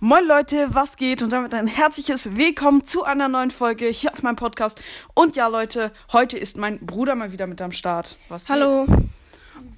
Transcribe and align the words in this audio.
Moin 0.00 0.24
Leute, 0.28 0.72
was 0.72 0.96
geht? 0.96 1.22
Und 1.22 1.32
damit 1.32 1.52
ein 1.54 1.66
herzliches 1.66 2.36
Willkommen 2.36 2.84
zu 2.84 3.02
einer 3.02 3.26
neuen 3.26 3.50
Folge 3.50 3.86
hier 3.88 4.12
auf 4.12 4.22
meinem 4.22 4.36
Podcast. 4.36 4.80
Und 5.12 5.34
ja 5.34 5.48
Leute, 5.48 5.92
heute 6.12 6.38
ist 6.38 6.56
mein 6.56 6.78
Bruder 6.78 7.16
mal 7.16 7.32
wieder 7.32 7.48
mit 7.48 7.60
am 7.60 7.72
Start. 7.72 8.14
Was 8.28 8.44
geht? 8.44 8.54
Hallo. 8.54 8.86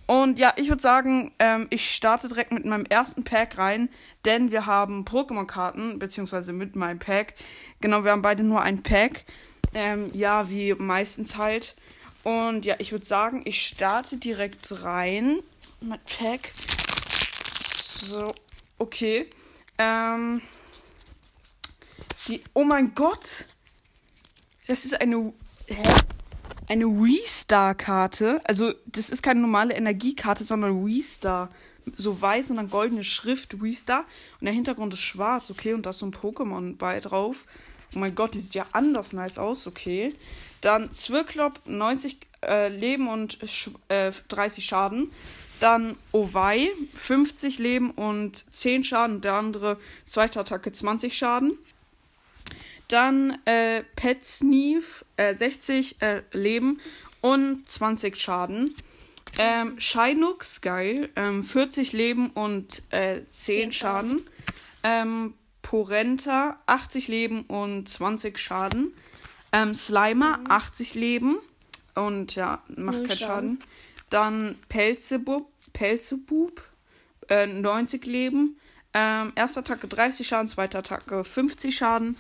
Und 0.07 0.39
ja, 0.39 0.53
ich 0.57 0.69
würde 0.69 0.83
sagen, 0.83 1.33
ähm, 1.39 1.69
ich 1.71 1.95
starte 1.95 2.29
direkt 2.29 2.53
mit 2.53 2.67
meinem 2.67 2.85
ersten 2.85 3.25
Pack 3.25 3.57
rein, 3.57 3.89
denn 4.27 4.51
wir 4.51 4.67
haben 4.67 5.07
Pokémon-Karten, 5.07 5.99
beziehungsweise 5.99 6.53
mit 6.53 6.77
meinem 6.77 6.99
Pack. 6.99 7.33
Genau, 7.81 8.05
wir 8.05 8.11
haben 8.11 8.21
beide 8.21 8.43
nur 8.43 8.61
ein 8.61 8.83
Pack. 8.83 9.25
Ähm, 9.73 10.11
ja, 10.13 10.51
wie 10.51 10.75
meistens 10.75 11.39
halt. 11.39 11.75
Und 12.25 12.67
ja, 12.67 12.75
ich 12.79 12.93
würde 12.93 13.07
sagen, 13.07 13.41
ich 13.47 13.63
starte 13.63 14.19
direkt 14.19 14.83
rein 14.83 15.39
mit 15.81 16.01
Pack. 16.05 16.53
So, 18.03 18.35
okay. 18.77 19.27
Ähm, 19.81 20.43
die, 22.29 22.43
oh 22.53 22.65
mein 22.65 22.95
Gott. 22.95 23.47
Das 24.67 24.85
ist 24.85 25.01
eine, 25.01 25.33
hä? 25.67 25.83
eine 26.69 26.85
Wii-Star-Karte. 26.85 28.43
Also, 28.45 28.75
das 28.85 29.09
ist 29.09 29.23
keine 29.23 29.41
normale 29.41 29.75
Energiekarte, 29.75 30.45
sondern 30.45 30.85
Wii-Star. 30.85 31.49
So 31.97 32.21
weiß 32.21 32.51
und 32.51 32.57
dann 32.57 32.69
goldene 32.69 33.05
Schrift 33.05 33.63
Wii-Star. 33.63 34.05
Und 34.39 34.45
der 34.45 34.53
Hintergrund 34.53 34.93
ist 34.93 35.01
schwarz, 35.01 35.51
okay. 35.51 35.73
Und 35.73 35.87
da 35.87 35.91
ist 35.91 36.01
so 36.01 36.07
ein 36.07 36.13
Pokémon 36.13 36.77
bei 36.77 37.01
drauf. 37.01 37.47
Oh 37.97 37.99
mein 37.99 38.15
Gott, 38.15 38.35
die 38.35 38.41
sieht 38.41 38.55
ja 38.55 38.67
anders 38.73 39.15
nice 39.15 39.39
aus, 39.39 39.67
okay. 39.67 40.15
Dann 40.61 40.93
Zwirklop, 40.93 41.61
90 41.65 42.19
äh, 42.43 42.69
Leben 42.69 43.09
und 43.09 43.39
äh, 43.89 44.13
30 44.29 44.67
Schaden. 44.67 45.11
Dann 45.61 45.97
Owei, 46.13 46.71
50 46.95 47.59
Leben 47.59 47.91
und 47.91 48.45
10 48.53 48.83
Schaden. 48.85 49.21
Der 49.21 49.35
andere, 49.35 49.79
zweite 50.07 50.41
Attacke, 50.41 50.73
20 50.73 51.17
Schaden. 51.17 51.59
Dann 52.89 53.39
äh, 53.45 53.85
Pet 53.95 54.25
Sneef, 54.25 55.05
äh, 55.17 55.35
60 55.35 56.03
äh, 56.03 56.23
Leben 56.33 56.81
und 57.21 57.71
20 57.71 58.17
Schaden. 58.17 58.75
Ähm, 59.39 59.79
Shinux, 59.79 60.61
geil, 60.61 61.09
ähm, 61.15 61.45
40 61.45 61.93
Leben 61.93 62.31
und 62.31 62.83
äh, 62.91 63.21
10, 63.31 63.71
10 63.71 63.73
Schaden. 63.73 64.23
Ähm, 64.83 65.35
Porenta, 65.63 66.59
80 66.67 67.09
Leben 67.09 67.43
und 67.43 67.89
20 67.89 68.39
Schaden. 68.39 68.93
Ähm, 69.53 69.75
Slimer, 69.75 70.39
mhm. 70.39 70.51
80 70.51 70.95
Leben 70.95 71.37
und 71.95 72.35
ja, 72.35 72.63
macht 72.77 73.05
keinen 73.05 73.09
Schaden. 73.11 73.19
Schaden. 73.19 73.59
Dann 74.11 74.57
Pelzebub, 74.69 75.49
Pelzebub, 75.73 76.63
äh, 77.29 77.47
90 77.47 78.05
Leben. 78.07 78.59
Ähm, 78.93 79.33
erste 79.37 79.61
Attacke 79.61 79.87
30 79.87 80.27
Schaden, 80.27 80.49
zweite 80.49 80.79
Attacke 80.79 81.25
50 81.25 81.77
Schaden. 81.77 82.17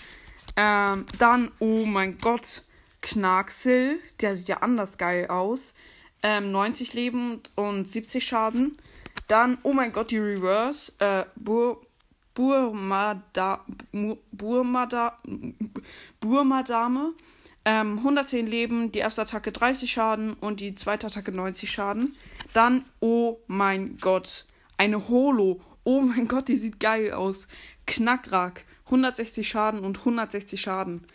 Ähm, 0.56 1.06
dann, 1.18 1.50
oh 1.58 1.84
mein 1.84 2.18
Gott, 2.18 2.62
Knarksel. 3.02 3.98
Der 4.20 4.36
sieht 4.36 4.48
ja 4.48 4.58
anders 4.58 4.98
geil 4.98 5.26
aus. 5.28 5.74
Ähm, 6.22 6.52
90 6.52 6.94
Leben 6.94 7.40
und 7.56 7.88
70 7.88 8.26
Schaden. 8.26 8.78
Dann, 9.26 9.58
oh 9.62 9.72
mein 9.72 9.92
Gott, 9.92 10.10
die 10.10 10.18
Reverse. 10.18 10.92
Äh, 10.98 11.24
Bur 11.36 11.80
Burmada 12.34 13.64
Burmada 14.32 15.18
Burmadame. 16.20 17.12
Ähm, 17.64 17.98
110 17.98 18.46
Leben, 18.46 18.92
die 18.92 19.00
erste 19.00 19.22
Attacke 19.22 19.52
30 19.52 19.92
Schaden 19.92 20.32
und 20.34 20.60
die 20.60 20.74
zweite 20.74 21.06
Attacke 21.06 21.32
90 21.32 21.70
Schaden. 21.70 22.16
Dann, 22.54 22.84
oh 23.00 23.38
mein 23.46 23.98
Gott, 23.98 24.46
eine 24.78 25.08
Holo. 25.08 25.60
Oh 25.84 26.00
mein 26.00 26.28
Gott, 26.28 26.48
die 26.48 26.56
sieht 26.56 26.80
geil 26.80 27.12
aus. 27.12 27.48
Knackrack, 27.86 28.64
160 28.86 29.48
Schaden 29.48 29.80
und 29.80 29.98
160 29.98 30.60
Schaden. 30.60 31.06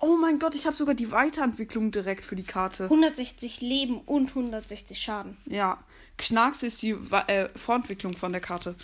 Oh 0.00 0.16
mein 0.16 0.38
Gott, 0.38 0.54
ich 0.54 0.66
habe 0.66 0.76
sogar 0.76 0.94
die 0.94 1.10
Weiterentwicklung 1.10 1.90
direkt 1.90 2.24
für 2.24 2.36
die 2.36 2.42
Karte. 2.42 2.84
160 2.84 3.62
Leben 3.62 4.00
und 4.00 4.30
160 4.30 4.98
Schaden. 4.98 5.38
Ja, 5.46 5.78
Knacks 6.18 6.62
ist 6.62 6.82
die 6.82 6.90
äh, 6.90 7.48
Vorentwicklung 7.56 8.12
von 8.14 8.32
der 8.32 8.40
Karte. 8.40 8.74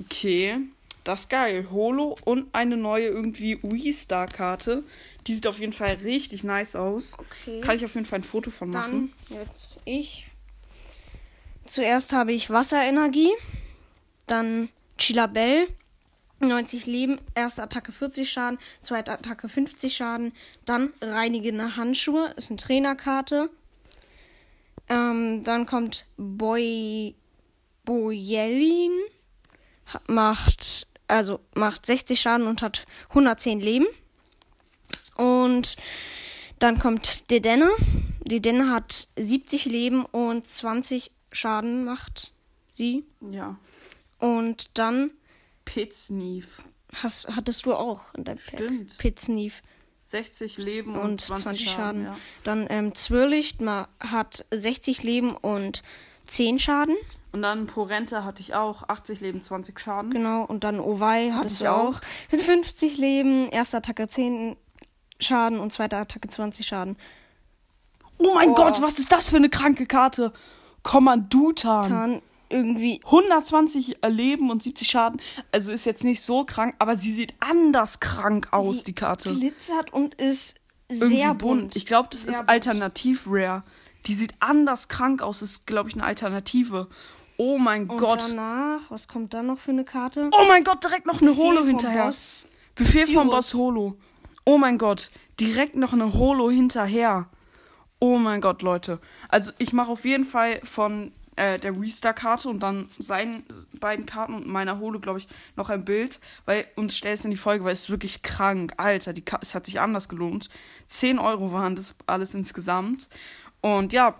Okay. 0.00 0.58
Das 1.06 1.20
ist 1.20 1.30
geil. 1.30 1.68
Holo 1.70 2.18
und 2.24 2.52
eine 2.52 2.76
neue 2.76 3.06
irgendwie 3.06 3.62
Wii-Star-Karte. 3.62 4.82
Die 5.28 5.34
sieht 5.34 5.46
auf 5.46 5.60
jeden 5.60 5.72
Fall 5.72 5.92
richtig 6.02 6.42
nice 6.42 6.74
aus. 6.74 7.16
Okay. 7.16 7.60
Kann 7.60 7.76
ich 7.76 7.84
auf 7.84 7.94
jeden 7.94 8.06
Fall 8.06 8.18
ein 8.18 8.24
Foto 8.24 8.50
von 8.50 8.70
machen. 8.70 9.12
Dann 9.28 9.38
jetzt 9.38 9.80
ich. 9.84 10.26
Zuerst 11.64 12.12
habe 12.12 12.32
ich 12.32 12.50
Wasserenergie. 12.50 13.30
Dann 14.26 14.68
Chilabell. 14.98 15.68
90 16.40 16.86
Leben, 16.86 17.18
erste 17.34 17.62
Attacke 17.62 17.92
40 17.92 18.30
Schaden, 18.30 18.58
zweite 18.82 19.10
Attacke 19.12 19.48
50 19.48 19.96
Schaden, 19.96 20.34
dann 20.66 20.92
reinigende 21.00 21.76
Handschuhe, 21.76 22.34
ist 22.36 22.50
eine 22.50 22.58
Trainerkarte. 22.58 23.48
Ähm, 24.90 25.42
dann 25.44 25.64
kommt 25.64 26.04
Boy 26.18 27.14
Boyelin, 27.86 28.92
macht 30.08 30.86
also 31.08 31.40
macht 31.54 31.86
60 31.86 32.20
Schaden 32.20 32.46
und 32.46 32.62
hat 32.62 32.86
110 33.10 33.60
Leben. 33.60 33.86
Und 35.16 35.76
dann 36.58 36.78
kommt 36.78 37.30
Dedenne. 37.30 37.70
Dedenne 38.24 38.70
hat 38.70 39.08
70 39.16 39.66
Leben 39.66 40.04
und 40.04 40.48
20 40.48 41.10
Schaden 41.32 41.84
macht 41.84 42.32
sie. 42.72 43.04
Ja. 43.20 43.56
Und 44.18 44.70
dann. 44.74 45.10
Pitsneef. 45.64 46.62
Hast, 46.94 47.28
hattest 47.28 47.66
du 47.66 47.74
auch 47.74 48.14
in 48.14 48.24
deinem 48.24 48.38
Pack. 48.38 48.54
Stimmt. 48.54 48.98
Pitsneef. 48.98 49.62
60 50.04 50.58
Leben 50.58 50.94
und, 50.94 51.10
und 51.10 51.20
20, 51.20 51.44
20 51.44 51.64
Schaden. 51.64 51.76
Schaden. 51.76 52.04
Ja. 52.04 52.18
Dann 52.44 52.66
ähm, 52.70 52.94
Zwirlicht 52.94 53.58
hat 53.60 54.46
60 54.52 55.02
Leben 55.02 55.32
und 55.36 55.82
10 56.26 56.58
Schaden. 56.58 56.96
Und 57.32 57.42
dann 57.42 57.66
Porenta 57.66 58.24
hatte 58.24 58.40
ich 58.40 58.54
auch 58.54 58.88
80 58.88 59.20
Leben, 59.20 59.42
20 59.42 59.78
Schaden. 59.78 60.10
Genau, 60.10 60.44
und 60.44 60.64
dann 60.64 60.80
Ovai 60.80 61.32
hatte 61.32 61.52
ich 61.52 61.68
auch. 61.68 62.00
Mit 62.30 62.40
50 62.40 62.96
Leben, 62.98 63.48
erste 63.48 63.78
Attacke 63.78 64.08
10 64.08 64.56
Schaden 65.20 65.58
und 65.58 65.72
zweite 65.72 65.96
Attacke 65.96 66.28
20 66.28 66.66
Schaden. 66.66 66.96
Oh 68.18 68.32
mein 68.34 68.50
oh. 68.50 68.54
Gott, 68.54 68.80
was 68.80 68.98
ist 68.98 69.12
das 69.12 69.28
für 69.28 69.36
eine 69.36 69.50
kranke 69.50 69.86
Karte? 69.86 70.32
Kommandutan. 70.82 71.88
Tan 71.88 72.22
irgendwie 72.48 73.00
120 73.04 73.98
Leben 74.08 74.50
und 74.50 74.62
70 74.62 74.88
Schaden. 74.88 75.20
Also 75.52 75.72
ist 75.72 75.84
jetzt 75.84 76.04
nicht 76.04 76.22
so 76.22 76.44
krank, 76.44 76.74
aber 76.78 76.96
sie 76.96 77.12
sieht 77.12 77.34
anders 77.40 78.00
krank 78.00 78.48
aus, 78.52 78.78
sie 78.78 78.84
die 78.84 78.94
Karte. 78.94 79.34
glitzert 79.34 79.92
und 79.92 80.14
ist 80.14 80.58
sehr 80.88 81.34
bunt. 81.34 81.60
bunt. 81.60 81.76
Ich 81.76 81.86
glaube, 81.86 82.08
das 82.12 82.24
sehr 82.24 82.34
ist 82.34 82.48
alternativ 82.48 83.26
rare. 83.28 83.64
Die 84.06 84.14
sieht 84.14 84.34
anders 84.40 84.88
krank 84.88 85.22
aus, 85.22 85.40
das 85.40 85.50
ist 85.50 85.66
glaube 85.66 85.88
ich 85.88 85.94
eine 85.94 86.04
Alternative. 86.04 86.88
Oh 87.38 87.58
mein 87.58 87.88
und 87.88 87.98
Gott. 87.98 88.22
danach, 88.28 88.80
was 88.90 89.08
kommt 89.08 89.34
da 89.34 89.42
noch 89.42 89.58
für 89.58 89.72
eine 89.72 89.84
Karte? 89.84 90.30
Oh 90.32 90.46
mein 90.48 90.64
Gott, 90.64 90.82
direkt 90.82 91.06
noch 91.06 91.20
eine 91.20 91.30
Befehl 91.30 91.44
Holo 91.44 91.64
hinterher. 91.64 92.04
Boss 92.06 92.48
Befehl 92.74 93.04
Cyrus. 93.04 93.14
vom 93.14 93.28
Boss 93.28 93.54
Holo. 93.54 93.96
Oh 94.44 94.58
mein 94.58 94.78
Gott, 94.78 95.10
direkt 95.40 95.76
noch 95.76 95.92
eine 95.92 96.14
Holo 96.14 96.50
hinterher. 96.50 97.28
Oh 97.98 98.18
mein 98.18 98.40
Gott, 98.40 98.62
Leute. 98.62 99.00
Also 99.28 99.52
ich 99.58 99.72
mache 99.72 99.90
auf 99.90 100.04
jeden 100.04 100.24
Fall 100.24 100.60
von 100.62 101.12
äh, 101.36 101.58
der 101.58 101.78
Restar-Karte 101.78 102.48
und 102.48 102.60
dann 102.60 102.90
seinen 102.98 103.44
beiden 103.80 104.06
Karten 104.06 104.34
und 104.34 104.46
meiner 104.46 104.78
Holo, 104.78 105.00
glaube 105.00 105.18
ich, 105.18 105.28
noch 105.56 105.68
ein 105.68 105.84
Bild, 105.84 106.20
weil 106.44 106.66
uns 106.76 106.96
stellst 106.96 107.24
in 107.24 107.30
die 107.30 107.36
Folge, 107.36 107.64
weil 107.64 107.72
es 107.72 107.84
ist 107.84 107.90
wirklich 107.90 108.22
krank. 108.22 108.72
Alter, 108.78 109.12
die 109.12 109.24
es 109.40 109.54
hat 109.54 109.66
sich 109.66 109.80
anders 109.80 110.08
gelohnt. 110.08 110.48
10 110.86 111.18
Euro 111.18 111.52
waren 111.52 111.76
das 111.76 111.94
alles 112.06 112.34
insgesamt. 112.34 113.08
Und 113.66 113.92
ja, 113.92 114.14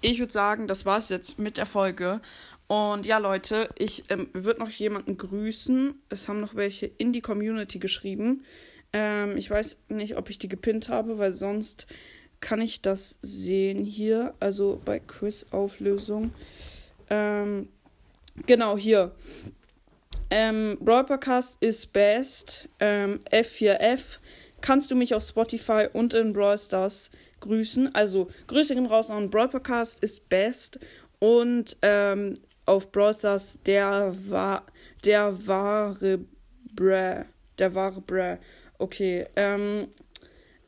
ich 0.00 0.18
würde 0.18 0.32
sagen, 0.32 0.66
das 0.66 0.84
war 0.84 0.98
es 0.98 1.10
jetzt 1.10 1.38
mit 1.38 1.58
der 1.58 1.64
Folge. 1.64 2.20
Und 2.66 3.06
ja, 3.06 3.18
Leute, 3.18 3.68
ich 3.76 4.02
ähm, 4.08 4.30
würde 4.32 4.58
noch 4.58 4.68
jemanden 4.68 5.16
grüßen. 5.16 5.94
Es 6.08 6.28
haben 6.28 6.40
noch 6.40 6.56
welche 6.56 6.86
in 6.86 7.12
die 7.12 7.20
Community 7.20 7.78
geschrieben. 7.78 8.44
Ähm, 8.92 9.36
ich 9.36 9.48
weiß 9.48 9.76
nicht, 9.90 10.16
ob 10.16 10.28
ich 10.28 10.40
die 10.40 10.48
gepinnt 10.48 10.88
habe, 10.88 11.18
weil 11.18 11.34
sonst 11.34 11.86
kann 12.40 12.60
ich 12.60 12.82
das 12.82 13.20
sehen 13.22 13.84
hier. 13.84 14.34
Also 14.40 14.82
bei 14.84 14.98
Quiz-Auflösung. 14.98 16.32
Ähm, 17.10 17.68
genau, 18.44 18.76
hier. 18.76 19.12
Ähm, 20.30 20.78
Broadcast 20.80 21.62
ist 21.62 21.92
best. 21.92 22.68
Ähm, 22.80 23.20
F4F. 23.30 24.18
Kannst 24.60 24.90
du 24.90 24.96
mich 24.96 25.14
auf 25.14 25.22
Spotify 25.22 25.88
und 25.92 26.14
in 26.14 26.32
Brawl 26.32 26.58
Stars 26.58 27.10
grüßen. 27.40 27.94
Also 27.94 28.28
Grüße 28.46 28.74
gehen 28.74 28.86
raus 28.86 29.10
an 29.10 29.30
Brawl 29.30 29.48
Podcast 29.48 30.02
ist 30.02 30.28
best 30.28 30.78
und 31.18 31.76
ähm, 31.82 32.38
auf 32.66 32.90
Brawl 32.92 33.14
Stars 33.14 33.58
der 33.64 34.14
war 34.28 34.66
der 35.04 35.46
wahre 35.46 36.20
Bra, 36.74 37.24
der 37.58 37.74
wahre 37.74 38.00
Bra. 38.00 38.38
Okay, 38.78 39.26
ähm, 39.36 39.88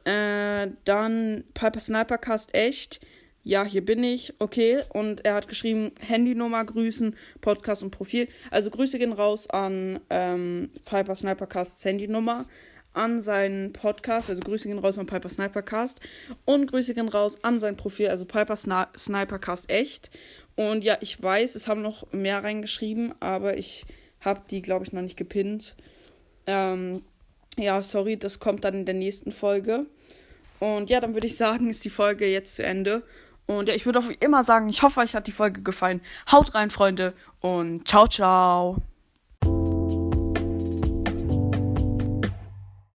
äh, 0.05 0.69
dann 0.85 1.45
Piper 1.55 1.81
Sniper 1.81 2.19
Cast 2.19 2.55
echt. 2.55 3.01
ja, 3.43 3.65
hier 3.65 3.85
bin 3.85 4.05
ich, 4.05 4.35
okay. 4.39 4.83
Und 4.91 5.25
er 5.25 5.35
hat 5.35 5.49
geschrieben, 5.49 5.93
Handynummer 6.01 6.65
grüßen, 6.65 7.17
Podcast 7.41 7.83
und 7.83 7.91
Profil. 7.91 8.29
Also 8.51 8.71
Grüße 8.71 8.99
gehen 8.99 9.13
raus 9.13 9.49
an 9.49 10.01
ähm, 10.11 10.71
Piper 10.85 11.15
Snipercasts 11.15 11.85
Handynummer, 11.85 12.47
an 12.93 13.21
seinen 13.21 13.73
Podcast, 13.73 14.31
also 14.31 14.41
Grüße 14.41 14.69
gehen 14.69 14.79
raus 14.79 14.99
an 14.99 15.07
Piper 15.07 15.29
Snipercast 15.29 16.01
und 16.45 16.67
Grüße 16.67 16.95
gehen 16.95 17.09
raus 17.09 17.43
an 17.43 17.61
sein 17.61 17.77
Profil, 17.77 18.09
also 18.09 18.25
Piper 18.25 18.57
Sni 18.57 18.85
Snipercast 18.97 19.71
echt. 19.71 20.11
Und 20.57 20.85
ja, 20.85 20.99
ich 21.01 21.23
weiß, 21.23 21.55
es 21.55 21.69
haben 21.69 21.83
noch 21.83 22.13
mehr 22.13 22.43
reingeschrieben, 22.43 23.15
aber 23.21 23.57
ich 23.57 23.87
habe 24.21 24.43
die, 24.51 24.63
glaube 24.63 24.85
ich, 24.85 24.93
noch 24.93 25.03
nicht 25.03 25.17
gepinnt. 25.17 25.77
Ähm, 26.47 27.03
ja, 27.57 27.83
sorry, 27.83 28.17
das 28.17 28.39
kommt 28.39 28.65
dann 28.65 28.75
in 28.75 28.85
der 28.85 28.95
nächsten 28.95 29.33
Folge. 29.33 29.87
Und 30.59 30.91
ja, 30.91 31.01
dann 31.01 31.15
würde 31.15 31.27
ich 31.27 31.37
sagen, 31.37 31.71
ist 31.71 31.85
die 31.85 31.91
Folge 31.91 32.27
jetzt 32.27 32.57
zu 32.57 32.63
Ende. 32.63 33.03
Und 33.47 33.69
ja, 33.69 33.75
ich 33.75 33.87
würde 33.87 33.99
auch 33.99 34.09
wie 34.09 34.19
immer 34.21 34.45
sagen, 34.45 34.69
ich 34.69 34.83
hoffe, 34.83 35.01
euch 35.01 35.15
hat 35.15 35.27
die 35.27 35.33
Folge 35.33 35.63
gefallen. 35.63 36.01
Haut 36.31 36.55
rein, 36.55 36.71
Freunde, 36.71 37.15
und 37.41 37.89
ciao, 37.89 38.07
ciao. 38.07 38.90